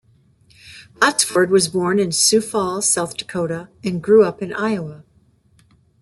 Botsford 0.95 1.49
was 1.51 1.67
born 1.67 1.99
in 1.99 2.11
Sioux 2.11 2.41
Falls, 2.41 2.83
South 2.89 3.15
Dakota, 3.17 3.69
and 3.83 4.01
grew 4.01 4.23
up 4.25 4.41
in 4.41 4.51
Iowa. 4.51 5.03